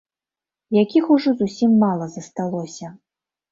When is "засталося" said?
2.17-2.93